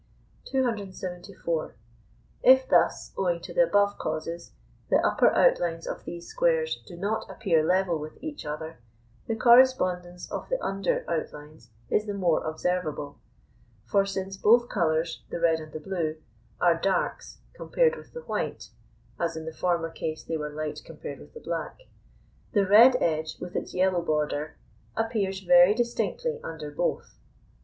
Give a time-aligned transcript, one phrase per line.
[0.45, 1.75] 274.
[2.41, 4.51] If thus, owing to the above causes,
[4.89, 8.79] the upper outlines of these squares do not appear level with each other,
[9.27, 13.19] the correspondence of the under outlines is the more observable;
[13.85, 16.15] for since both colours, the red and the blue,
[16.59, 18.71] are darks compared with the white
[19.19, 21.77] (as in the former case they were light compared with the black),
[22.53, 24.57] the red edge with its yellow border
[24.97, 27.19] appears very distinctly under both.